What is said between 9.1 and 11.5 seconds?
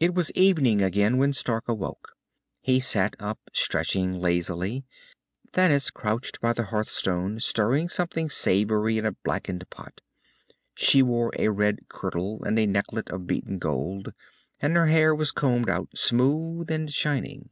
blackened pot. She wore a